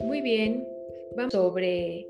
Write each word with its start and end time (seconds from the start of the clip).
Muy 0.00 0.20
bien, 0.22 0.66
vamos 1.16 1.32
sobre, 1.32 2.06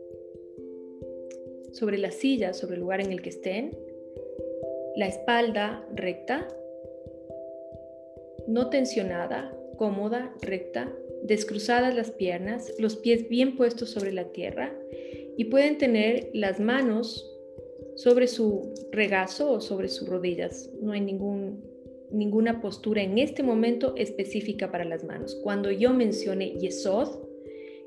sobre 1.72 1.98
la 1.98 2.10
silla, 2.10 2.52
sobre 2.54 2.74
el 2.74 2.80
lugar 2.80 3.00
en 3.00 3.12
el 3.12 3.22
que 3.22 3.30
estén. 3.30 3.76
La 4.96 5.06
espalda 5.06 5.86
recta, 5.94 6.48
no 8.46 8.71
tensionada, 8.71 9.56
cómoda, 9.77 10.35
recta, 10.43 10.93
descruzadas 11.22 11.95
las 11.95 12.11
piernas, 12.11 12.75
los 12.79 12.97
pies 12.97 13.29
bien 13.29 13.56
puestos 13.56 13.90
sobre 13.90 14.13
la 14.13 14.33
tierra 14.33 14.72
y 15.37 15.45
pueden 15.47 15.79
tener 15.79 16.30
las 16.33 16.61
manos 16.61 17.34
sobre 17.97 18.29
su 18.29 18.73
regazo 18.93 19.51
o 19.51 19.61
sobre 19.61 19.88
sus 19.88 20.09
rodillas. 20.09 20.70
No 20.80 20.93
hay 20.93 21.01
ningún, 21.01 21.67
ninguna 22.11 22.61
postura 22.61 23.02
en 23.02 23.19
este 23.19 23.43
momento 23.43 23.95
específica 23.97 24.70
para 24.70 24.84
las 24.84 25.05
manos. 25.05 25.39
Cuando 25.43 25.71
yo 25.71 25.93
mencione 25.93 26.59
Yesod, 26.59 27.29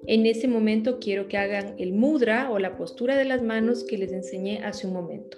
en 0.07 0.25
ese 0.25 0.47
momento 0.47 0.99
quiero 0.99 1.27
que 1.27 1.37
hagan 1.37 1.75
el 1.77 1.93
mudra 1.93 2.51
o 2.51 2.59
la 2.59 2.75
postura 2.75 3.15
de 3.15 3.25
las 3.25 3.41
manos 3.41 3.83
que 3.83 3.97
les 3.97 4.11
enseñé 4.11 4.63
hace 4.63 4.87
un 4.87 4.93
momento. 4.93 5.37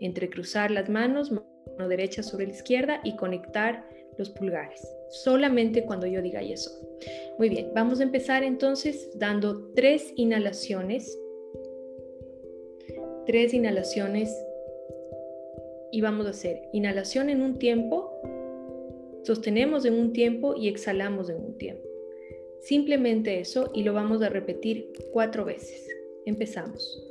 Entrecruzar 0.00 0.70
las 0.70 0.88
manos, 0.88 1.32
mano 1.32 1.88
derecha 1.88 2.22
sobre 2.22 2.46
la 2.46 2.52
izquierda 2.52 3.00
y 3.04 3.16
conectar 3.16 3.88
los 4.18 4.30
pulgares. 4.30 4.80
Solamente 5.10 5.84
cuando 5.84 6.06
yo 6.06 6.22
diga 6.22 6.40
Yesod. 6.40 6.72
Muy 7.38 7.48
bien, 7.48 7.70
vamos 7.74 8.00
a 8.00 8.04
empezar 8.04 8.44
entonces 8.44 9.10
dando 9.16 9.72
tres 9.74 10.12
inhalaciones. 10.16 11.18
Tres 13.26 13.52
inhalaciones 13.52 14.32
y 15.92 16.00
vamos 16.00 16.26
a 16.26 16.30
hacer 16.30 16.62
inhalación 16.72 17.30
en 17.30 17.42
un 17.42 17.58
tiempo, 17.58 18.12
sostenemos 19.24 19.84
en 19.84 19.94
un 19.94 20.12
tiempo 20.12 20.54
y 20.56 20.68
exhalamos 20.68 21.30
en 21.30 21.36
un 21.36 21.58
tiempo. 21.58 21.86
Simplemente 22.60 23.38
eso 23.38 23.70
y 23.74 23.82
lo 23.82 23.92
vamos 23.92 24.22
a 24.22 24.28
repetir 24.28 24.92
cuatro 25.12 25.44
veces. 25.44 25.86
Empezamos. 26.24 27.02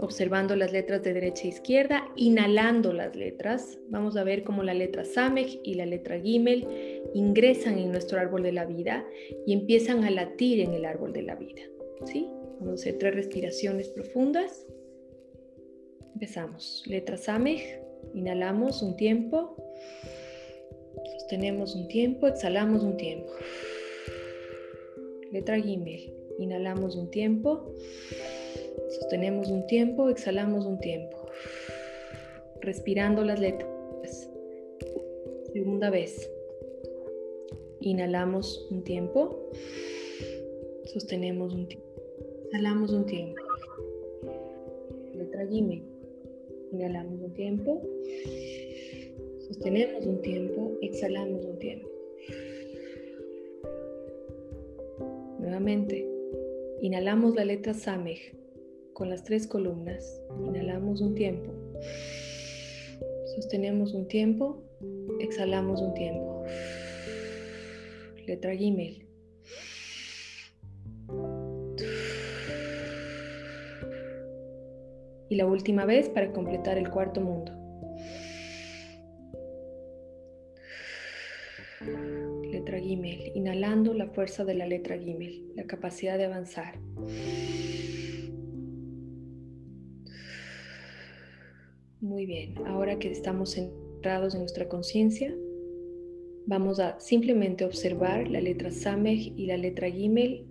Observando 0.00 0.56
las 0.56 0.72
letras 0.72 1.02
de 1.02 1.12
derecha 1.12 1.44
e 1.44 1.48
izquierda, 1.48 2.08
inhalando 2.16 2.92
las 2.92 3.14
letras. 3.14 3.78
Vamos 3.88 4.16
a 4.16 4.24
ver 4.24 4.44
cómo 4.44 4.62
la 4.62 4.74
letra 4.74 5.04
Samej 5.04 5.60
y 5.62 5.74
la 5.74 5.86
letra 5.86 6.18
Gimel 6.18 6.66
ingresan 7.14 7.78
en 7.78 7.92
nuestro 7.92 8.18
árbol 8.18 8.42
de 8.42 8.52
la 8.52 8.64
vida 8.64 9.04
y 9.46 9.52
empiezan 9.52 10.04
a 10.04 10.10
latir 10.10 10.60
en 10.60 10.72
el 10.72 10.84
árbol 10.84 11.12
de 11.12 11.22
la 11.22 11.34
vida. 11.34 11.62
¿Sí? 12.06 12.28
Vamos 12.60 12.72
a 12.72 12.74
hacer 12.74 12.98
tres 12.98 13.14
respiraciones 13.14 13.88
profundas. 13.88 14.66
Empezamos. 16.14 16.82
Letra 16.86 17.16
Samej. 17.16 17.89
Inhalamos 18.14 18.82
un 18.82 18.96
tiempo. 18.96 19.56
Sostenemos 21.18 21.74
un 21.74 21.88
tiempo. 21.88 22.26
Exhalamos 22.26 22.82
un 22.82 22.96
tiempo. 22.96 23.30
Letra 25.32 25.60
Gimel. 25.60 26.12
Inhalamos 26.38 26.96
un 26.96 27.10
tiempo. 27.10 27.72
Sostenemos 29.00 29.48
un 29.48 29.66
tiempo. 29.66 30.08
Exhalamos 30.08 30.66
un 30.66 30.78
tiempo. 30.80 31.16
Respirando 32.60 33.24
las 33.24 33.40
letras. 33.40 34.28
Segunda 35.52 35.90
vez. 35.90 36.30
Inhalamos 37.80 38.66
un 38.70 38.82
tiempo. 38.84 39.50
Sostenemos 40.84 41.54
un 41.54 41.68
tiempo. 41.68 41.86
Exhalamos 42.44 42.92
un 42.92 43.06
tiempo. 43.06 43.40
Letra 45.14 45.46
Gimel. 45.46 45.99
Inhalamos 46.72 47.20
un 47.20 47.34
tiempo. 47.34 47.82
Sostenemos 49.48 50.06
un 50.06 50.22
tiempo. 50.22 50.78
Exhalamos 50.82 51.44
un 51.44 51.58
tiempo. 51.58 51.88
Nuevamente, 55.38 56.06
inhalamos 56.80 57.34
la 57.34 57.44
letra 57.44 57.74
Samej 57.74 58.34
con 58.92 59.10
las 59.10 59.24
tres 59.24 59.46
columnas. 59.46 60.22
Inhalamos 60.46 61.00
un 61.00 61.14
tiempo. 61.14 61.52
Sostenemos 63.34 63.94
un 63.94 64.06
tiempo. 64.06 64.62
Exhalamos 65.18 65.80
un 65.80 65.94
tiempo. 65.94 66.44
Letra 68.26 68.54
Gimel. 68.54 69.09
Y 75.30 75.36
la 75.36 75.46
última 75.46 75.86
vez 75.86 76.10
para 76.10 76.30
completar 76.32 76.76
el 76.76 76.90
cuarto 76.90 77.22
mundo. 77.22 77.56
letra 82.50 82.78
Gimel, 82.78 83.32
inhalando 83.34 83.94
la 83.94 84.08
fuerza 84.08 84.44
de 84.44 84.54
la 84.54 84.66
letra 84.66 84.98
Gimel, 84.98 85.52
la 85.54 85.64
capacidad 85.64 86.18
de 86.18 86.26
avanzar. 86.26 86.78
Muy 92.00 92.26
bien, 92.26 92.54
ahora 92.66 92.98
que 92.98 93.10
estamos 93.10 93.52
centrados 93.52 94.34
en 94.34 94.40
nuestra 94.40 94.68
conciencia, 94.68 95.34
vamos 96.46 96.80
a 96.80 96.98
simplemente 96.98 97.64
observar 97.64 98.28
la 98.28 98.40
letra 98.40 98.70
Samej 98.70 99.32
y 99.36 99.46
la 99.46 99.56
letra 99.56 99.90
Gimel 99.90 100.46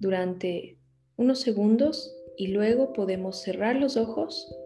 durante 0.00 0.78
unos 1.16 1.40
segundos 1.40 2.14
y 2.38 2.48
luego 2.48 2.92
podemos 2.94 3.42
cerrar 3.42 3.76
los 3.76 3.96
ojos 3.98 4.56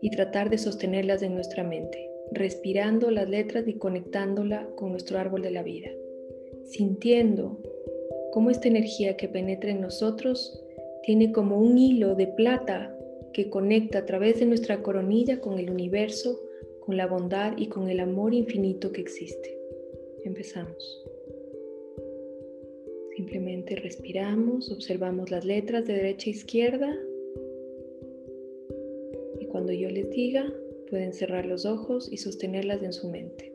y 0.00 0.10
tratar 0.10 0.48
de 0.48 0.58
sostenerlas 0.58 1.22
en 1.22 1.34
nuestra 1.34 1.64
mente 1.64 2.12
respirando 2.32 3.10
las 3.10 3.28
letras 3.28 3.66
y 3.68 3.74
conectándola 3.74 4.68
con 4.76 4.90
nuestro 4.90 5.18
árbol 5.18 5.42
de 5.42 5.50
la 5.50 5.62
vida, 5.62 5.90
sintiendo 6.64 7.60
cómo 8.32 8.50
esta 8.50 8.68
energía 8.68 9.16
que 9.16 9.28
penetra 9.28 9.70
en 9.70 9.80
nosotros 9.80 10.62
tiene 11.02 11.32
como 11.32 11.58
un 11.58 11.76
hilo 11.76 12.14
de 12.14 12.28
plata 12.28 12.96
que 13.32 13.50
conecta 13.50 13.98
a 13.98 14.06
través 14.06 14.40
de 14.40 14.46
nuestra 14.46 14.82
coronilla 14.82 15.40
con 15.40 15.58
el 15.58 15.70
universo, 15.70 16.40
con 16.80 16.96
la 16.96 17.06
bondad 17.06 17.54
y 17.56 17.66
con 17.66 17.88
el 17.88 18.00
amor 18.00 18.34
infinito 18.34 18.92
que 18.92 19.00
existe. 19.00 19.58
Empezamos. 20.24 21.04
Simplemente 23.22 23.76
respiramos, 23.76 24.72
observamos 24.72 25.30
las 25.30 25.44
letras 25.44 25.86
de 25.86 25.94
derecha 25.94 26.28
a 26.28 26.32
izquierda 26.32 26.98
y 29.38 29.46
cuando 29.46 29.72
yo 29.72 29.88
les 29.90 30.10
diga, 30.10 30.52
Pueden 30.90 31.12
cerrar 31.12 31.46
los 31.46 31.64
ojos 31.64 32.08
y 32.12 32.16
sostenerlas 32.16 32.82
en 32.82 32.92
su 32.92 33.08
mente. 33.08 33.52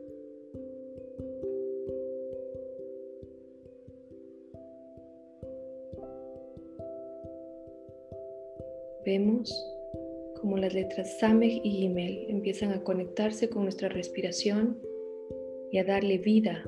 Vemos 9.04 9.52
cómo 10.40 10.56
las 10.56 10.72
letras 10.72 11.18
Samej 11.20 11.60
y 11.62 11.70
Gimel 11.72 12.24
empiezan 12.28 12.72
a 12.72 12.82
conectarse 12.82 13.50
con 13.50 13.64
nuestra 13.64 13.90
respiración 13.90 14.78
y 15.70 15.78
a 15.78 15.84
darle 15.84 16.16
vida 16.16 16.64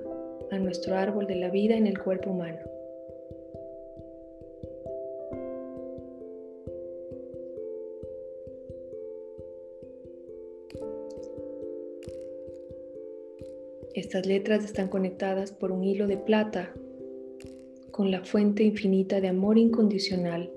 a 0.51 0.59
nuestro 0.59 0.97
árbol 0.97 1.27
de 1.27 1.37
la 1.37 1.49
vida 1.49 1.77
en 1.77 1.87
el 1.87 1.99
cuerpo 1.99 2.31
humano. 2.31 2.61
Estas 14.01 14.25
letras 14.25 14.65
están 14.65 14.89
conectadas 14.89 15.53
por 15.53 15.71
un 15.71 15.85
hilo 15.85 16.07
de 16.07 16.17
plata 16.17 16.73
con 17.91 18.11
la 18.11 18.25
fuente 18.25 18.63
infinita 18.63 19.21
de 19.21 19.29
amor 19.29 19.59
incondicional, 19.59 20.51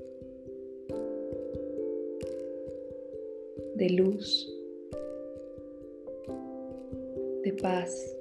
de 3.76 3.90
luz, 3.90 4.50
de 7.44 7.54
paz. 7.62 8.16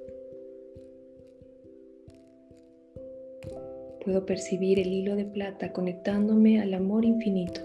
Puedo 4.03 4.25
percibir 4.25 4.77
el 4.77 4.91
hilo 4.91 5.15
de 5.15 5.23
plata 5.23 5.71
conectándome 5.71 6.59
al 6.59 6.73
amor 6.73 7.05
infinito, 7.05 7.61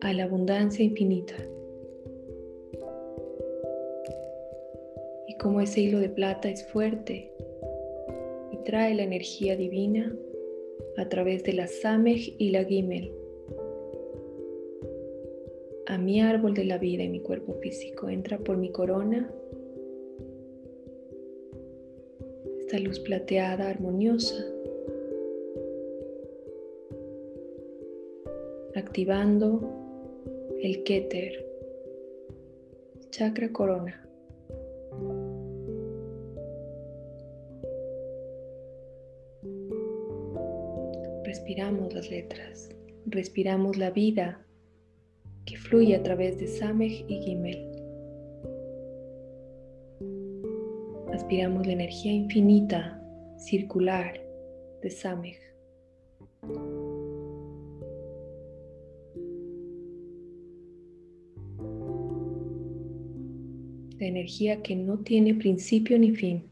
a 0.00 0.12
la 0.12 0.24
abundancia 0.24 0.84
infinita. 0.84 1.36
Como 5.48 5.62
ese 5.62 5.80
hilo 5.80 5.98
de 5.98 6.10
plata 6.10 6.50
es 6.50 6.62
fuerte 6.66 7.32
y 8.52 8.58
trae 8.64 8.94
la 8.94 9.04
energía 9.04 9.56
divina 9.56 10.14
a 10.98 11.08
través 11.08 11.42
de 11.42 11.54
la 11.54 11.66
Samej 11.66 12.34
y 12.36 12.50
la 12.50 12.64
Gimel 12.64 13.10
a 15.86 15.96
mi 15.96 16.20
árbol 16.20 16.52
de 16.52 16.66
la 16.66 16.76
vida 16.76 17.02
y 17.02 17.08
mi 17.08 17.20
cuerpo 17.20 17.54
físico. 17.62 18.10
Entra 18.10 18.36
por 18.36 18.58
mi 18.58 18.70
corona 18.72 19.32
esta 22.58 22.78
luz 22.78 23.00
plateada, 23.00 23.70
armoniosa, 23.70 24.44
activando 28.74 29.62
el 30.60 30.82
Keter, 30.82 31.42
chakra 33.08 33.50
corona 33.50 34.07
Respiramos 41.28 41.92
las 41.92 42.10
letras, 42.10 42.70
respiramos 43.04 43.76
la 43.76 43.90
vida 43.90 44.46
que 45.44 45.58
fluye 45.58 45.94
a 45.94 46.02
través 46.02 46.38
de 46.38 46.48
Samej 46.48 47.04
y 47.06 47.20
Gimel. 47.20 47.70
Aspiramos 51.12 51.66
la 51.66 51.74
energía 51.74 52.12
infinita, 52.12 52.98
circular 53.36 54.18
de 54.80 54.88
Samej. 54.88 55.36
La 63.98 64.06
energía 64.06 64.62
que 64.62 64.74
no 64.76 65.00
tiene 65.00 65.34
principio 65.34 65.98
ni 65.98 66.12
fin. 66.12 66.47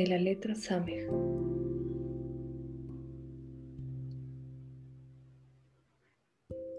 De 0.00 0.06
la 0.06 0.16
letra 0.16 0.54
Samej. 0.54 1.10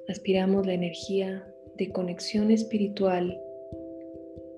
Aspiramos 0.08 0.66
la 0.66 0.74
energía 0.74 1.48
de 1.78 1.92
conexión 1.92 2.50
espiritual 2.50 3.40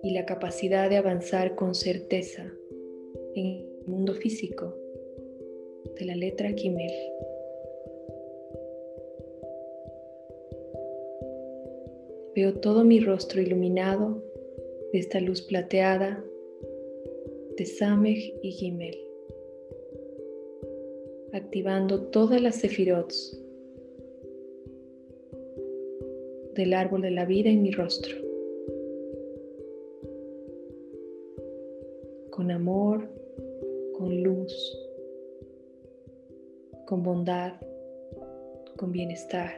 y 0.01 0.11
la 0.11 0.25
capacidad 0.25 0.89
de 0.89 0.95
avanzar 0.95 1.55
con 1.55 1.75
certeza 1.75 2.49
en 3.35 3.45
el 3.45 3.67
mundo 3.85 4.13
físico 4.13 4.73
de 5.99 6.05
la 6.05 6.15
letra 6.15 6.53
Gimel. 6.53 6.93
Veo 12.33 12.61
todo 12.61 12.85
mi 12.85 13.01
rostro 13.01 13.41
iluminado 13.41 14.23
de 14.93 14.99
esta 14.99 15.19
luz 15.19 15.41
plateada 15.41 16.23
de 17.57 17.65
Samej 17.65 18.33
y 18.41 18.51
Gimel, 18.51 18.97
activando 21.33 22.07
todas 22.07 22.41
las 22.41 22.55
sefirots 22.55 23.39
del 26.55 26.73
árbol 26.73 27.01
de 27.01 27.11
la 27.11 27.25
vida 27.25 27.49
en 27.49 27.61
mi 27.61 27.71
rostro. 27.71 28.15
Con 32.31 32.49
amor, 32.49 33.07
con 33.97 34.23
luz, 34.23 34.79
con 36.85 37.03
bondad, 37.03 37.53
con 38.77 38.91
bienestar, 38.91 39.51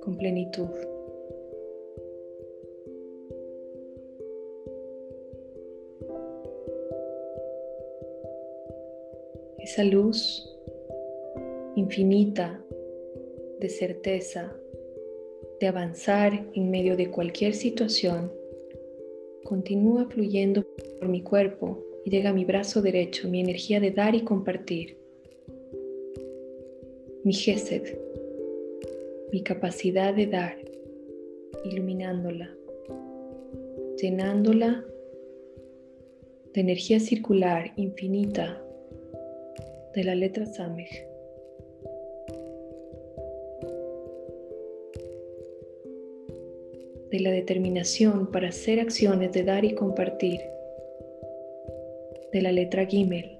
con 0.00 0.16
plenitud. 0.16 0.89
Esa 9.70 9.84
luz 9.84 10.44
infinita 11.76 12.60
de 13.60 13.68
certeza, 13.68 14.52
de 15.60 15.68
avanzar 15.68 16.44
en 16.54 16.72
medio 16.72 16.96
de 16.96 17.08
cualquier 17.08 17.54
situación, 17.54 18.32
continúa 19.44 20.06
fluyendo 20.10 20.66
por 20.98 21.08
mi 21.08 21.22
cuerpo 21.22 21.78
y 22.04 22.10
llega 22.10 22.30
a 22.30 22.32
mi 22.32 22.44
brazo 22.44 22.82
derecho, 22.82 23.28
mi 23.28 23.38
energía 23.38 23.78
de 23.78 23.92
dar 23.92 24.16
y 24.16 24.22
compartir, 24.22 24.96
mi 27.22 27.32
gesed, 27.32 27.96
mi 29.30 29.44
capacidad 29.44 30.12
de 30.12 30.26
dar, 30.26 30.56
iluminándola, 31.64 32.52
llenándola 34.02 34.84
de 36.54 36.60
energía 36.60 36.98
circular 36.98 37.72
infinita 37.76 38.64
de 39.94 40.04
la 40.04 40.14
letra 40.14 40.46
Samej. 40.46 41.10
de 47.10 47.20
la 47.20 47.30
determinación 47.30 48.30
para 48.30 48.48
hacer 48.48 48.78
acciones 48.78 49.32
de 49.32 49.42
dar 49.42 49.64
y 49.64 49.74
compartir, 49.74 50.40
de 52.32 52.42
la 52.42 52.52
letra 52.52 52.86
Gimel. 52.86 53.36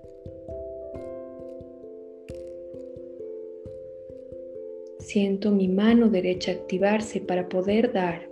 Siento 4.98 5.52
mi 5.52 5.68
mano 5.68 6.10
derecha 6.10 6.52
activarse 6.52 7.20
para 7.20 7.48
poder 7.48 7.92
dar, 7.92 8.28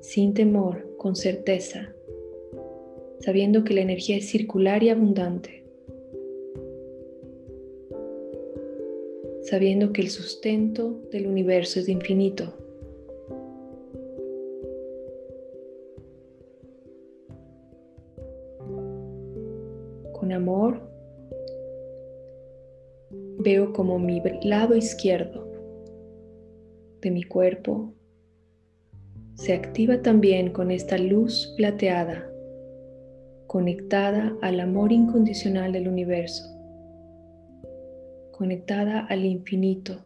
sin 0.00 0.34
temor, 0.34 0.96
con 0.98 1.16
certeza, 1.16 1.94
sabiendo 3.20 3.64
que 3.64 3.74
la 3.74 3.80
energía 3.80 4.16
es 4.16 4.28
circular 4.28 4.82
y 4.82 4.90
abundante, 4.90 5.61
sabiendo 9.52 9.92
que 9.92 10.00
el 10.00 10.08
sustento 10.08 11.02
del 11.10 11.26
universo 11.26 11.78
es 11.78 11.86
infinito. 11.86 12.54
Amor, 20.32 20.80
veo 23.38 23.74
como 23.74 23.98
mi 23.98 24.22
lado 24.42 24.74
izquierdo 24.74 25.46
de 27.02 27.10
mi 27.10 27.22
cuerpo 27.22 27.92
se 29.34 29.52
activa 29.52 30.00
también 30.00 30.52
con 30.52 30.70
esta 30.70 30.96
luz 30.96 31.52
plateada, 31.58 32.26
conectada 33.46 34.34
al 34.40 34.58
amor 34.60 34.90
incondicional 34.90 35.72
del 35.72 35.88
universo, 35.88 36.42
conectada 38.32 39.06
al 39.06 39.24
infinito. 39.24 40.04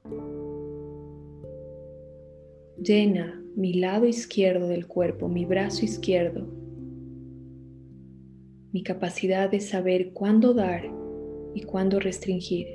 Llena 2.79 3.43
mi 3.57 3.73
lado 3.75 4.05
izquierdo 4.05 4.69
del 4.69 4.87
cuerpo, 4.87 5.29
mi 5.29 5.47
brazo 5.47 5.85
izquierdo, 5.85 6.47
mi 8.73 8.83
capacidad 8.83 9.51
de 9.51 9.61
saber 9.61 10.13
cuándo 10.13 10.53
dar 10.53 10.85
y 11.55 11.63
cuándo 11.63 11.99
restringir. 11.99 12.67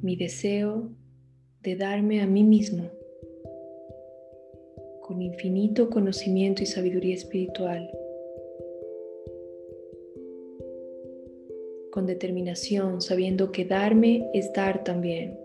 Mi 0.00 0.14
deseo 0.14 0.90
de 1.62 1.74
darme 1.74 2.20
a 2.20 2.26
mí 2.26 2.44
mismo 2.44 2.90
con 5.00 5.20
infinito 5.20 5.90
conocimiento 5.90 6.62
y 6.62 6.66
sabiduría 6.66 7.14
espiritual, 7.14 7.90
con 11.94 12.06
determinación, 12.06 13.00
sabiendo 13.00 13.52
que 13.52 13.64
darme 13.64 14.28
es 14.34 14.52
dar 14.52 14.82
también. 14.82 15.38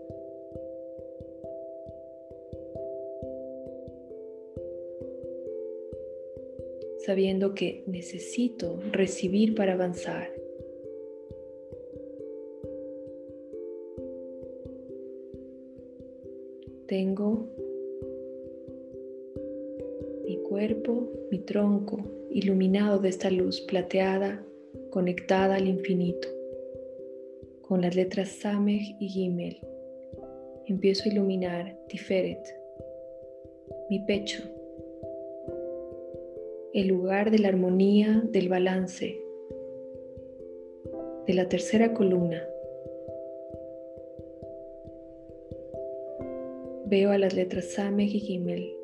sabiendo 7.06 7.54
que 7.54 7.82
necesito 7.86 8.78
recibir 8.92 9.54
para 9.54 9.72
avanzar. 9.72 10.28
Tengo 16.86 17.48
mi 20.24 20.36
cuerpo, 20.42 21.08
mi 21.30 21.38
tronco 21.38 21.98
iluminado 22.30 22.98
de 22.98 23.08
esta 23.08 23.30
luz 23.30 23.60
plateada 23.62 24.44
conectada 24.90 25.56
al 25.56 25.66
infinito. 25.66 26.39
Con 27.70 27.82
las 27.82 27.94
letras 27.94 28.30
Samej 28.30 28.96
y 28.98 29.06
Gimel 29.06 29.60
empiezo 30.66 31.04
a 31.04 31.12
iluminar 31.12 31.78
Tiferet, 31.86 32.42
mi 33.88 34.00
pecho, 34.00 34.42
el 36.74 36.88
lugar 36.88 37.30
de 37.30 37.38
la 37.38 37.46
armonía, 37.46 38.24
del 38.32 38.48
balance, 38.48 39.22
de 41.28 41.32
la 41.32 41.48
tercera 41.48 41.94
columna. 41.94 42.42
Veo 46.86 47.12
a 47.12 47.18
las 47.18 47.34
letras 47.34 47.66
Samej 47.66 48.16
y 48.16 48.18
Gimel 48.18 48.76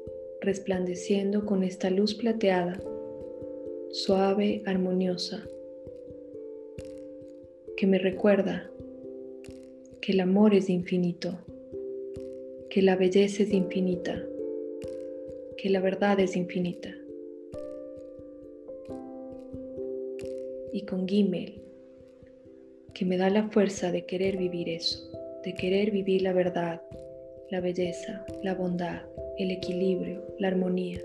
resplandeciendo 0.43 1.45
con 1.45 1.65
esta 1.65 1.91
luz 1.91 2.15
plateada, 2.15 2.81
suave, 3.91 4.63
armoniosa, 4.65 5.43
que 7.77 7.89
me 7.89 7.99
recuerda 7.99 8.71
que 10.07 10.13
el 10.13 10.21
amor 10.21 10.55
es 10.55 10.71
infinito, 10.71 11.37
que 12.71 12.81
la 12.81 12.95
belleza 12.95 13.43
es 13.43 13.53
infinita, 13.53 14.23
que 15.57 15.69
la 15.69 15.81
verdad 15.81 16.21
es 16.21 16.37
infinita. 16.37 16.95
y 20.73 20.83
con 20.83 21.09
Gimel, 21.09 21.61
que 22.95 23.05
me 23.05 23.17
da 23.17 23.31
la 23.31 23.49
fuerza 23.49 23.91
de 23.91 24.05
querer 24.05 24.37
vivir 24.37 24.69
eso, 24.69 25.11
de 25.43 25.55
querer 25.55 25.91
vivir 25.91 26.23
la 26.23 26.33
verdad, 26.33 26.83
la 27.51 27.61
belleza, 27.61 28.25
la 28.45 28.55
bondad, 28.55 29.03
el 29.39 29.51
equilibrio, 29.51 30.23
la 30.39 30.49
armonía. 30.49 31.01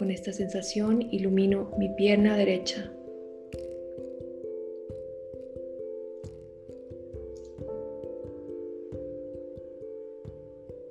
Con 0.00 0.10
esta 0.10 0.32
sensación 0.32 1.08
ilumino 1.12 1.74
mi 1.76 1.90
pierna 1.90 2.34
derecha. 2.34 2.90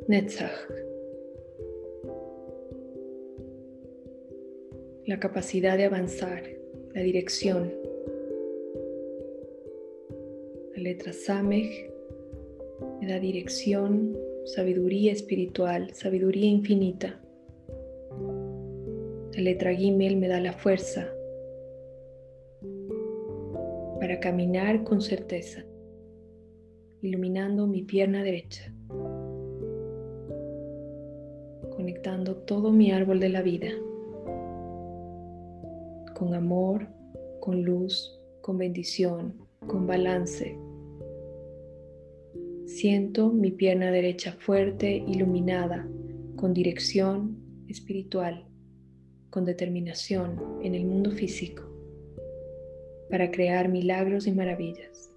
Netzach. 0.07 0.51
La 5.07 5.19
capacidad 5.19 5.75
de 5.75 5.85
avanzar, 5.85 6.43
la 6.93 7.01
dirección. 7.01 7.73
La 10.75 10.83
letra 10.83 11.13
Samech 11.13 11.91
me 13.01 13.07
da 13.07 13.19
dirección, 13.19 14.15
sabiduría 14.45 15.11
espiritual, 15.13 15.95
sabiduría 15.95 16.45
infinita. 16.45 17.19
La 19.39 19.45
letra 19.45 19.73
Gimel 19.73 20.17
me 20.17 20.27
da 20.27 20.41
la 20.41 20.51
fuerza 20.51 21.07
para 23.97 24.19
caminar 24.19 24.83
con 24.83 25.01
certeza, 25.01 25.63
iluminando 27.01 27.65
mi 27.65 27.83
pierna 27.83 28.21
derecha, 28.21 28.69
conectando 31.73 32.35
todo 32.35 32.73
mi 32.73 32.91
árbol 32.91 33.21
de 33.21 33.29
la 33.29 33.41
vida, 33.41 33.69
con 36.15 36.33
amor, 36.33 36.89
con 37.39 37.61
luz, 37.61 38.19
con 38.41 38.57
bendición, 38.57 39.35
con 39.67 39.87
balance. 39.87 40.59
Siento 42.65 43.31
mi 43.31 43.51
pierna 43.51 43.89
derecha 43.89 44.33
fuerte, 44.33 44.97
iluminada, 45.07 45.87
con 46.35 46.53
dirección 46.53 47.37
espiritual 47.69 48.48
con 49.29 49.45
determinación 49.45 50.59
en 50.63 50.75
el 50.75 50.85
mundo 50.85 51.11
físico 51.11 51.63
para 53.09 53.31
crear 53.31 53.69
milagros 53.69 54.27
y 54.27 54.31
maravillas. 54.31 55.11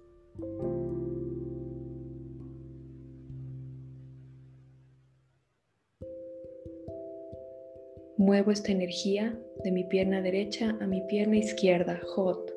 Muevo 8.17 8.51
esta 8.51 8.71
energía 8.71 9.37
de 9.63 9.71
mi 9.71 9.83
pierna 9.83 10.21
derecha 10.21 10.77
a 10.79 10.87
mi 10.87 11.01
pierna 11.01 11.37
izquierda, 11.37 11.99
Hot. 12.15 12.53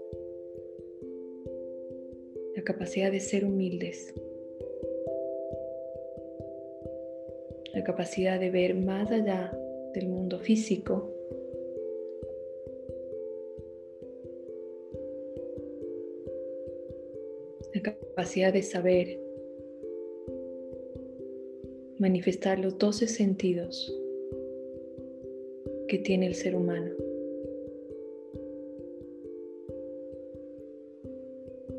La 2.54 2.62
capacidad 2.62 3.10
de 3.10 3.20
ser 3.20 3.44
humildes. 3.44 4.14
La 7.75 7.82
capacidad 7.84 8.38
de 8.38 8.50
ver 8.50 8.75
más 8.75 9.10
allá 9.10 9.52
del 9.92 10.08
mundo 10.08 10.38
físico 10.38 11.15
capacidad 18.16 18.50
de 18.50 18.62
saber, 18.62 19.20
manifestar 21.99 22.58
los 22.58 22.78
doce 22.78 23.08
sentidos 23.08 23.94
que 25.87 25.99
tiene 25.99 26.26
el 26.26 26.35
ser 26.35 26.56
humano. 26.56 26.92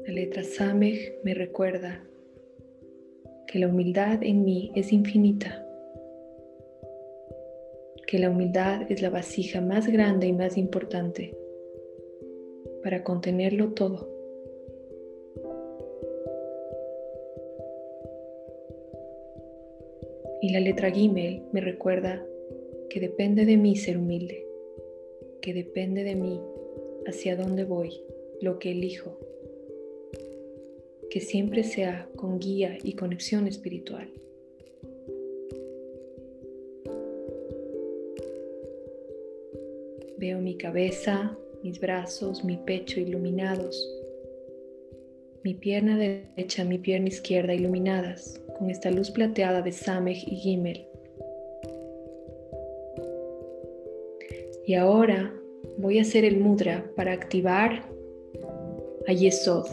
La 0.05 0.13
letra 0.13 0.43
Samej 0.43 1.15
me 1.23 1.33
recuerda 1.33 2.07
que 3.47 3.57
la 3.57 3.67
humildad 3.67 4.21
en 4.21 4.45
mí 4.45 4.71
es 4.75 4.93
infinita, 4.93 5.65
que 8.05 8.19
la 8.19 8.29
humildad 8.29 8.91
es 8.91 9.01
la 9.01 9.09
vasija 9.09 9.59
más 9.59 9.87
grande 9.87 10.27
y 10.27 10.33
más 10.33 10.55
importante 10.55 11.35
para 12.83 13.03
contenerlo 13.03 13.73
todo. 13.73 14.16
Y 20.47 20.51
la 20.51 20.61
letra 20.61 20.89
Gimel 20.89 21.41
me 21.51 21.59
recuerda 21.59 22.25
que 22.89 23.01
depende 23.01 23.45
de 23.45 23.57
mí 23.57 23.75
ser 23.75 23.97
humilde, 23.97 24.47
que 25.41 25.53
depende 25.53 26.05
de 26.05 26.15
mí 26.15 26.39
hacia 27.05 27.35
dónde 27.35 27.65
voy, 27.65 27.91
lo 28.39 28.57
que 28.57 28.71
elijo, 28.71 29.19
que 31.09 31.19
siempre 31.19 31.65
sea 31.65 32.07
con 32.15 32.39
guía 32.39 32.77
y 32.81 32.93
conexión 32.93 33.45
espiritual. 33.45 34.09
Veo 40.17 40.39
mi 40.39 40.55
cabeza, 40.55 41.37
mis 41.61 41.77
brazos, 41.77 42.45
mi 42.45 42.55
pecho 42.55 43.01
iluminados, 43.01 43.85
mi 45.43 45.55
pierna 45.55 45.97
derecha, 45.97 46.63
mi 46.63 46.77
pierna 46.77 47.09
izquierda 47.09 47.53
iluminadas 47.53 48.41
con 48.57 48.69
esta 48.69 48.91
luz 48.91 49.11
plateada 49.11 49.61
de 49.61 49.71
Samej 49.71 50.23
y 50.27 50.35
Gimel. 50.35 50.87
Y 54.65 54.73
ahora 54.73 55.33
voy 55.77 55.99
a 55.99 56.01
hacer 56.01 56.25
el 56.25 56.39
mudra 56.39 56.91
para 56.95 57.13
activar 57.13 57.89
a 59.07 59.13
Yesod. 59.13 59.67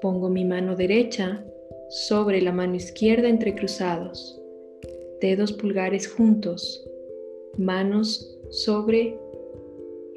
Pongo 0.00 0.28
mi 0.28 0.44
mano 0.44 0.76
derecha 0.76 1.44
sobre 1.88 2.40
la 2.40 2.52
mano 2.52 2.74
izquierda 2.74 3.28
entrecruzados, 3.28 4.40
dedos 5.20 5.52
pulgares 5.52 6.08
juntos, 6.08 6.88
manos 7.58 8.38
sobre 8.50 9.18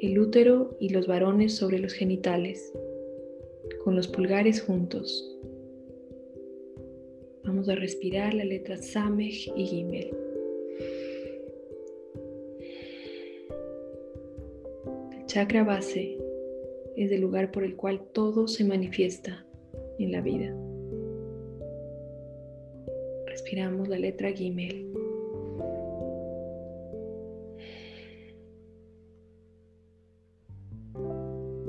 el 0.00 0.18
útero 0.18 0.76
y 0.78 0.90
los 0.90 1.06
varones 1.06 1.56
sobre 1.56 1.78
los 1.78 1.92
genitales, 1.92 2.72
con 3.84 3.96
los 3.96 4.08
pulgares 4.08 4.62
juntos. 4.62 5.38
Vamos 7.44 7.68
a 7.70 7.74
respirar 7.74 8.34
la 8.34 8.44
letra 8.44 8.76
Samej 8.76 9.50
y 9.56 9.66
Gimel. 9.66 10.10
El 15.16 15.26
chakra 15.26 15.64
base 15.64 16.18
es 16.96 17.10
el 17.10 17.22
lugar 17.22 17.50
por 17.50 17.64
el 17.64 17.76
cual 17.76 18.02
todo 18.12 18.46
se 18.46 18.64
manifiesta 18.64 19.46
en 19.98 20.12
la 20.12 20.20
vida. 20.20 20.54
Respiramos 23.26 23.88
la 23.88 23.98
letra 23.98 24.32
Gimel. 24.32 24.86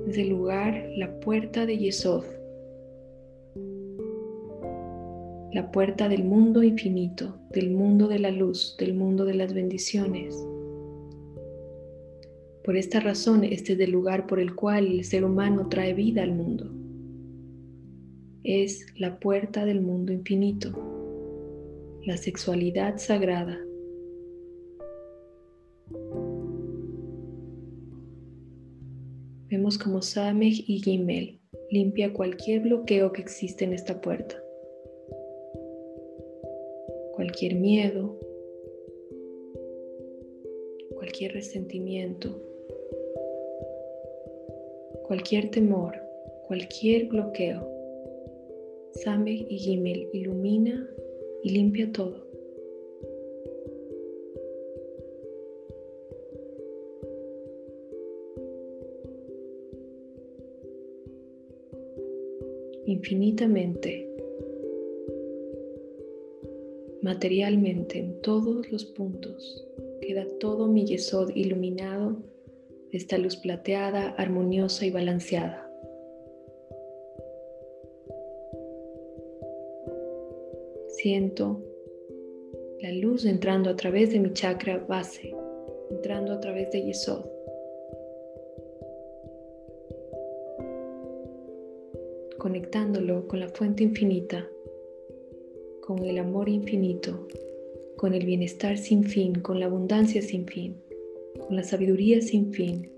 Es 0.09 0.17
el 0.17 0.29
lugar, 0.29 0.89
la 0.97 1.19
puerta 1.21 1.65
de 1.65 1.77
Yesod 1.77 2.40
la 5.61 5.71
puerta 5.71 6.09
del 6.09 6.23
mundo 6.23 6.63
infinito, 6.63 7.37
del 7.51 7.69
mundo 7.69 8.07
de 8.07 8.17
la 8.17 8.31
luz, 8.31 8.75
del 8.79 8.95
mundo 8.95 9.25
de 9.25 9.35
las 9.35 9.53
bendiciones. 9.53 10.35
Por 12.63 12.77
esta 12.77 12.99
razón, 12.99 13.43
este 13.43 13.73
es 13.73 13.79
el 13.79 13.91
lugar 13.91 14.25
por 14.25 14.39
el 14.39 14.55
cual 14.55 14.87
el 14.87 15.03
ser 15.03 15.23
humano 15.23 15.69
trae 15.69 15.93
vida 15.93 16.23
al 16.23 16.31
mundo. 16.33 16.71
Es 18.43 18.87
la 18.97 19.19
puerta 19.19 19.63
del 19.63 19.81
mundo 19.81 20.11
infinito, 20.11 20.71
la 22.07 22.17
sexualidad 22.17 22.97
sagrada. 22.97 23.59
Vemos 29.47 29.77
como 29.77 30.01
Samej 30.01 30.63
y 30.65 30.81
Gimel 30.81 31.39
limpia 31.69 32.13
cualquier 32.13 32.61
bloqueo 32.61 33.11
que 33.13 33.21
existe 33.21 33.63
en 33.63 33.73
esta 33.73 34.01
puerta 34.01 34.41
cualquier 37.21 37.53
miedo, 37.53 38.17
cualquier 40.95 41.33
resentimiento, 41.33 42.35
cualquier 45.05 45.51
temor, 45.51 45.93
cualquier 46.47 47.05
bloqueo. 47.09 47.69
Same 49.03 49.45
y 49.47 49.55
Gimel 49.55 50.09
ilumina 50.13 50.89
y 51.43 51.51
limpia 51.51 51.91
todo. 51.91 52.25
Infinitamente 62.87 64.10
materialmente 67.01 67.99
en 67.99 68.21
todos 68.21 68.71
los 68.71 68.85
puntos. 68.85 69.67
Queda 70.01 70.25
todo 70.39 70.67
mi 70.67 70.85
yesod 70.85 71.31
iluminado 71.35 72.17
esta 72.91 73.17
luz 73.17 73.37
plateada, 73.37 74.09
armoniosa 74.17 74.85
y 74.85 74.91
balanceada. 74.91 75.67
Siento 80.87 81.61
la 82.81 82.91
luz 82.91 83.25
entrando 83.25 83.69
a 83.69 83.75
través 83.75 84.11
de 84.11 84.19
mi 84.19 84.33
chakra 84.33 84.77
base, 84.77 85.33
entrando 85.89 86.33
a 86.33 86.39
través 86.39 86.71
de 86.71 86.83
Yesod. 86.83 87.25
Conectándolo 92.37 93.27
con 93.27 93.39
la 93.39 93.49
fuente 93.49 93.83
infinita, 93.83 94.47
con 95.97 96.05
el 96.05 96.19
amor 96.19 96.47
infinito, 96.47 97.27
con 97.97 98.13
el 98.13 98.25
bienestar 98.25 98.77
sin 98.77 99.03
fin, 99.03 99.33
con 99.33 99.59
la 99.59 99.65
abundancia 99.65 100.21
sin 100.21 100.47
fin, 100.47 100.77
con 101.45 101.57
la 101.57 101.63
sabiduría 101.63 102.21
sin 102.21 102.53
fin, 102.53 102.89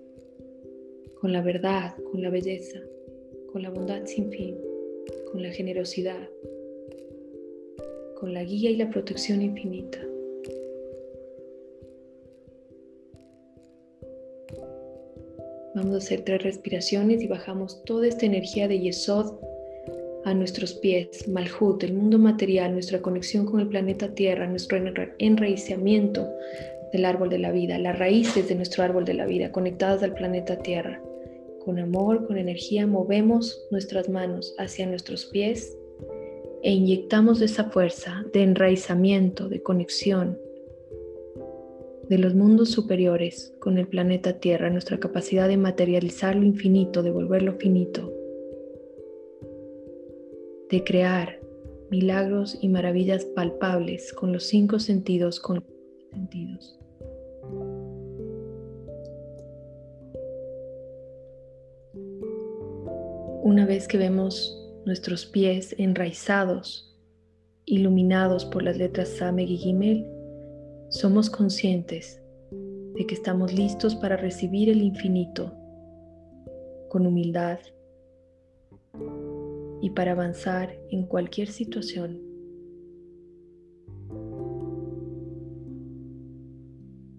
con 1.20 1.34
la 1.34 1.42
verdad, 1.42 1.96
con 2.12 2.22
la 2.22 2.30
belleza, 2.30 2.80
con 3.52 3.64
la 3.64 3.72
bondad 3.72 4.06
sin 4.06 4.30
fin, 4.30 4.56
con 5.32 5.42
la 5.42 5.50
generosidad, 5.50 6.30
con 8.20 8.32
la 8.32 8.44
guía 8.44 8.70
y 8.70 8.76
la 8.76 8.92
protección 8.92 9.42
infinita. 9.42 9.98
Vamos 15.74 15.96
a 15.96 15.98
hacer 15.98 16.22
tres 16.22 16.44
respiraciones 16.44 17.24
y 17.24 17.28
bajamos 17.28 17.84
toda 17.86 18.08
esta 18.08 18.28
energía 18.28 18.68
de 18.68 18.80
Yesod 18.80 19.53
a 20.26 20.34
nuestros 20.34 20.74
pies, 20.74 21.28
Malhut, 21.28 21.84
el 21.84 21.94
mundo 21.94 22.18
material, 22.18 22.74
nuestra 22.74 23.02
conexión 23.02 23.46
con 23.46 23.60
el 23.60 23.68
planeta 23.68 24.14
Tierra, 24.14 24.48
nuestro 24.48 24.78
enraizamiento 25.20 26.28
del 26.92 27.06
árbol 27.06 27.30
de 27.30 27.40
la 27.40 27.52
vida, 27.52 27.78
las 27.78 27.98
raíces 27.98 28.48
de 28.48 28.56
nuestro 28.56 28.84
árbol 28.84 29.06
de 29.06 29.16
la 29.16 29.26
vida 29.26 29.52
conectadas 29.52 30.04
al 30.04 30.14
planeta 30.14 30.58
Tierra. 30.58 31.02
Con 31.66 31.80
amor, 31.80 32.28
con 32.28 32.38
energía, 32.38 32.86
movemos 32.88 33.66
nuestras 33.72 34.10
manos 34.10 34.54
hacia 34.58 34.86
nuestros 34.86 35.26
pies 35.26 35.78
e 36.62 36.72
inyectamos 36.72 37.42
esa 37.42 37.66
fuerza 37.66 38.24
de 38.34 38.44
enraizamiento, 38.44 39.50
de 39.50 39.62
conexión 39.62 40.38
de 42.10 42.18
los 42.18 42.36
mundos 42.36 42.70
superiores 42.70 43.54
con 43.60 43.78
el 43.78 43.88
planeta 43.88 44.34
Tierra, 44.40 44.70
nuestra 44.70 45.00
capacidad 45.00 45.48
de 45.48 45.58
materializar 45.58 46.36
lo 46.36 46.44
infinito, 46.44 47.02
de 47.02 47.12
volverlo 47.12 47.54
finito, 47.54 48.14
de 50.74 50.84
crear 50.84 51.40
milagros 51.92 52.58
y 52.60 52.68
maravillas 52.68 53.26
palpables 53.26 54.12
con 54.12 54.34
los 54.34 54.46
cinco 54.46 54.80
sentidos, 54.80 55.40
con 55.40 55.58
los 55.58 55.66
sentidos. 56.12 56.80
Una 63.44 63.68
vez 63.68 63.88
que 63.88 64.00
vemos 64.00 64.68
nuestros 64.88 65.28
pies 65.28 65.76
enraizados, 65.78 66.98
iluminados 67.66 68.44
por 68.44 68.64
las 68.64 68.76
letras 68.76 69.10
Sameg 69.10 69.52
y 69.52 69.58
Gimel, 69.58 70.08
somos 70.90 71.30
conscientes 71.30 72.20
de 72.96 73.06
que 73.06 73.14
estamos 73.14 73.54
listos 73.54 73.94
para 73.94 74.18
recibir 74.18 74.70
el 74.70 74.82
infinito 74.82 75.54
con 76.90 77.06
humildad 77.06 77.60
y 79.84 79.90
para 79.90 80.14
avanzar 80.14 80.80
en 80.90 81.06
cualquier 81.06 81.50
situación. 81.50 82.20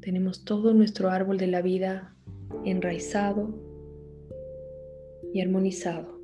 Tenemos 0.01 0.45
todo 0.45 0.75
nuestro 0.75 1.11
árbol 1.11 1.39
de 1.39 1.47
la 1.47 1.63
vida 1.63 2.17
enraizado 2.65 3.55
y 5.33 5.41
armonizado 5.41 6.15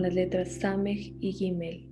las 0.00 0.14
letras 0.14 0.52
Samej 0.52 1.14
y 1.20 1.32
Gimel, 1.32 1.88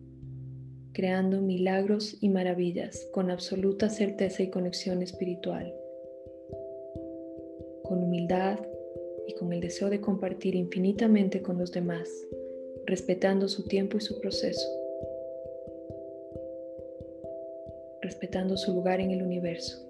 creando 0.92 1.40
milagros 1.40 2.16
y 2.20 2.28
maravillas 2.30 3.08
con 3.12 3.30
absoluta 3.30 3.90
certeza 3.90 4.42
y 4.42 4.50
conexión 4.50 5.02
espiritual, 5.02 5.74
con 7.84 8.02
humildad 8.02 8.58
y 9.28 9.34
con 9.34 9.52
el 9.52 9.60
deseo 9.60 9.90
de 9.90 10.00
compartir 10.00 10.54
infinitamente 10.54 11.42
con 11.42 11.58
los 11.58 11.70
demás, 11.70 12.08
respetando 12.86 13.46
su 13.46 13.64
tiempo 13.64 13.98
y 13.98 14.00
su 14.00 14.18
proceso, 14.18 14.66
respetando 18.00 18.56
su 18.56 18.72
lugar 18.72 19.00
en 19.00 19.10
el 19.10 19.22
universo. 19.22 19.84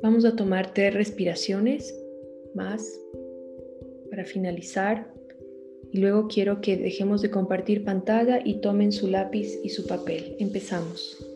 Vamos 0.00 0.24
a 0.24 0.34
tomar 0.34 0.72
tres 0.72 0.94
respiraciones 0.94 1.94
más 2.54 2.98
para 4.08 4.24
finalizar 4.24 5.12
y 5.90 5.98
luego 5.98 6.28
quiero 6.28 6.60
que 6.62 6.76
dejemos 6.76 7.20
de 7.20 7.30
compartir 7.30 7.84
pantalla 7.84 8.40
y 8.42 8.60
tomen 8.60 8.90
su 8.90 9.06
lápiz 9.08 9.58
y 9.62 9.68
su 9.68 9.86
papel. 9.86 10.36
Empezamos. 10.38 11.33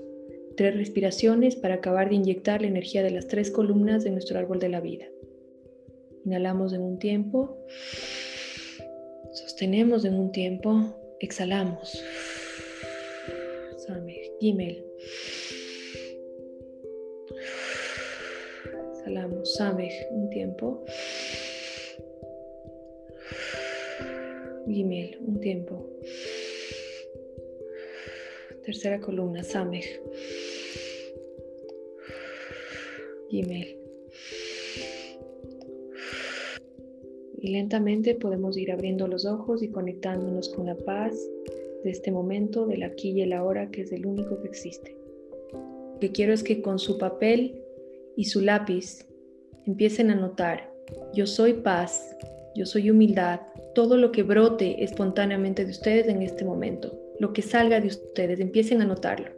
Tres 0.59 0.77
respiraciones 0.77 1.55
para 1.55 1.75
acabar 1.75 2.09
de 2.09 2.17
inyectar 2.17 2.61
la 2.61 2.67
energía 2.67 3.05
de 3.05 3.13
las 3.13 3.29
tres 3.29 3.53
columnas 3.53 4.03
de 4.03 4.11
nuestro 4.11 4.41
árbol 4.41 4.59
de 4.59 4.69
la 4.69 4.81
vida. 4.81 5.07
Inhalamos 6.25 6.73
en 6.73 6.83
un 6.83 6.99
tiempo, 6.99 7.65
sostenemos 9.33 10.05
en 10.05 10.15
un 10.15 10.33
tiempo, 10.33 10.97
exhalamos. 11.21 12.03
Same, 13.87 14.33
Gimel. 14.41 14.85
Exhalamos 18.97 19.55
Samej 19.55 19.93
un 20.11 20.29
tiempo. 20.29 20.85
Gimel 24.67 25.19
un 25.21 25.39
tiempo. 25.39 25.89
Tercera 28.65 29.01
columna, 29.01 29.45
Samej. 29.45 29.85
Gimel. 33.29 33.77
Y 37.41 37.53
lentamente 37.53 38.15
podemos 38.15 38.57
ir 38.57 38.73
abriendo 38.73 39.07
los 39.07 39.25
ojos 39.25 39.63
y 39.63 39.69
conectándonos 39.69 40.49
con 40.51 40.67
la 40.67 40.75
paz 40.75 41.15
de 41.85 41.91
este 41.91 42.11
momento, 42.11 42.67
del 42.67 42.83
aquí 42.83 43.11
y 43.11 43.23
el 43.23 43.33
ahora, 43.33 43.71
que 43.71 43.83
es 43.83 43.93
el 43.93 44.07
único 44.07 44.41
que 44.43 44.49
existe. 44.49 44.97
Lo 45.53 45.99
que 46.01 46.13
quiero 46.13 46.33
es 46.33 46.43
que 46.43 46.61
con 46.63 46.79
su 46.79 46.99
papel 46.99 47.63
y 48.17 48.25
su 48.25 48.41
lápiz 48.41 49.07
empiecen 49.67 50.11
a 50.11 50.15
notar, 50.15 50.73
yo 51.15 51.27
soy 51.27 51.55
paz, 51.55 52.17
yo 52.57 52.67
soy 52.67 52.91
humildad, 52.91 53.41
todo 53.75 53.97
lo 53.97 54.11
que 54.11 54.25
brote 54.25 54.83
espontáneamente 54.83 55.65
de 55.65 55.71
ustedes 55.71 56.09
en 56.09 56.23
este 56.23 56.45
momento, 56.45 56.99
lo 57.21 57.33
que 57.33 57.43
salga 57.43 57.81
de 57.81 57.89
ustedes, 57.89 58.41
empiecen 58.41 58.83
a 58.83 58.87
notarlo. 58.87 59.31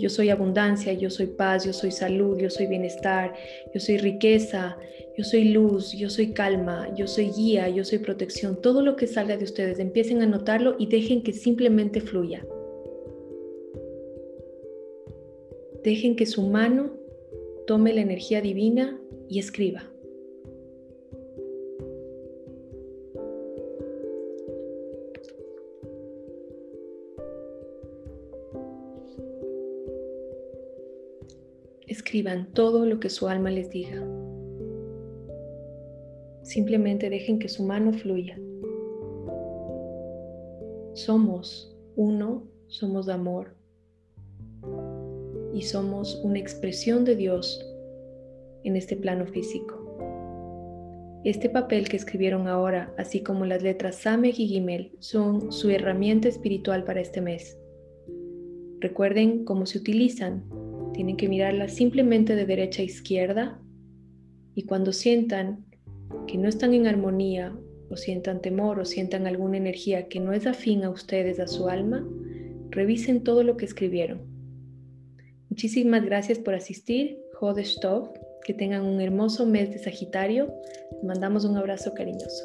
Yo 0.00 0.08
soy 0.08 0.30
abundancia, 0.30 0.94
yo 0.94 1.10
soy 1.10 1.26
paz, 1.26 1.66
yo 1.66 1.74
soy 1.74 1.90
salud, 1.90 2.38
yo 2.38 2.48
soy 2.48 2.66
bienestar, 2.66 3.34
yo 3.74 3.80
soy 3.80 3.98
riqueza, 3.98 4.78
yo 5.16 5.24
soy 5.24 5.44
luz, 5.44 5.92
yo 5.92 6.08
soy 6.08 6.32
calma, 6.32 6.88
yo 6.96 7.06
soy 7.06 7.30
guía, 7.30 7.68
yo 7.68 7.84
soy 7.84 7.98
protección. 7.98 8.62
Todo 8.62 8.80
lo 8.82 8.96
que 8.96 9.06
salga 9.06 9.36
de 9.36 9.44
ustedes, 9.44 9.78
empiecen 9.78 10.22
a 10.22 10.26
notarlo 10.26 10.76
y 10.78 10.86
dejen 10.86 11.22
que 11.22 11.34
simplemente 11.34 12.00
fluya. 12.00 12.46
Dejen 15.84 16.16
que 16.16 16.24
su 16.24 16.46
mano 16.46 16.98
tome 17.66 17.92
la 17.92 18.00
energía 18.00 18.40
divina 18.40 18.98
y 19.28 19.38
escriba. 19.38 19.92
Escriban 32.10 32.52
todo 32.54 32.86
lo 32.86 32.98
que 32.98 33.08
su 33.08 33.28
alma 33.28 33.52
les 33.52 33.70
diga. 33.70 34.04
Simplemente 36.42 37.08
dejen 37.08 37.38
que 37.38 37.48
su 37.48 37.62
mano 37.62 37.92
fluya. 37.92 38.36
Somos 40.94 41.72
uno, 41.94 42.42
somos 42.66 43.08
amor, 43.08 43.54
y 45.54 45.62
somos 45.62 46.20
una 46.24 46.40
expresión 46.40 47.04
de 47.04 47.14
Dios 47.14 47.64
en 48.64 48.74
este 48.74 48.96
plano 48.96 49.26
físico. 49.26 49.76
Este 51.22 51.48
papel 51.48 51.88
que 51.88 51.96
escribieron 51.96 52.48
ahora, 52.48 52.92
así 52.98 53.22
como 53.22 53.46
las 53.46 53.62
letras 53.62 53.94
Samej 53.94 54.34
y 54.40 54.48
Gimel, 54.48 54.96
son 54.98 55.52
su 55.52 55.70
herramienta 55.70 56.26
espiritual 56.26 56.82
para 56.82 57.02
este 57.02 57.20
mes. 57.20 57.56
Recuerden 58.80 59.44
cómo 59.44 59.64
se 59.64 59.78
utilizan. 59.78 60.69
Tienen 61.00 61.16
que 61.16 61.30
mirarlas 61.30 61.72
simplemente 61.72 62.36
de 62.36 62.44
derecha 62.44 62.82
a 62.82 62.84
izquierda 62.84 63.58
y 64.54 64.64
cuando 64.64 64.92
sientan 64.92 65.64
que 66.26 66.36
no 66.36 66.46
están 66.46 66.74
en 66.74 66.86
armonía 66.86 67.58
o 67.88 67.96
sientan 67.96 68.42
temor 68.42 68.78
o 68.78 68.84
sientan 68.84 69.26
alguna 69.26 69.56
energía 69.56 70.08
que 70.08 70.20
no 70.20 70.34
es 70.34 70.46
afín 70.46 70.84
a 70.84 70.90
ustedes, 70.90 71.40
a 71.40 71.46
su 71.46 71.70
alma, 71.70 72.06
revisen 72.68 73.24
todo 73.24 73.44
lo 73.44 73.56
que 73.56 73.64
escribieron 73.64 74.20
Muchísimas 75.48 76.04
gracias 76.04 76.38
por 76.38 76.52
asistir. 76.52 77.18
Hodestov. 77.40 78.12
Que 78.12 78.52
Que 78.52 78.58
tengan 78.58 78.84
un 78.84 79.00
hermoso 79.00 79.46
mes 79.46 79.70
de 79.70 79.78
Sagitario. 79.78 80.52
Mandamos 81.02 81.46
un 81.46 81.56
abrazo 81.56 81.94
cariñoso. 81.94 82.44